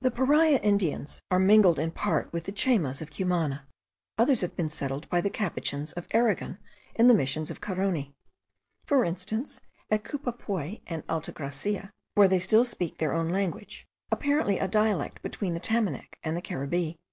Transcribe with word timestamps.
The 0.00 0.10
Paria 0.10 0.58
Indians 0.58 1.22
are 1.30 1.38
mingled 1.38 1.78
in 1.78 1.92
part 1.92 2.32
with 2.32 2.42
the 2.42 2.50
Chaymas 2.50 3.00
of 3.00 3.12
Cumana; 3.12 3.68
others 4.18 4.40
have 4.40 4.56
been 4.56 4.68
settled 4.68 5.08
by 5.08 5.20
the 5.20 5.30
Capuchins 5.30 5.92
of 5.92 6.08
Aragon 6.10 6.58
in 6.96 7.06
the 7.06 7.14
Missions 7.14 7.52
of 7.52 7.60
Caroni; 7.60 8.12
for 8.84 9.04
instance, 9.04 9.60
at 9.88 10.02
Cupapuy 10.02 10.80
and 10.88 11.04
Alta 11.08 11.30
Gracia, 11.30 11.92
where 12.16 12.26
they 12.26 12.40
still 12.40 12.64
speak 12.64 12.98
their 12.98 13.14
own 13.14 13.28
language, 13.28 13.86
apparently 14.10 14.58
a 14.58 14.66
dialect 14.66 15.22
between 15.22 15.54
the 15.54 15.60
Tamanac 15.60 16.18
and 16.24 16.36
the 16.36 16.42
Caribbee. 16.42 16.98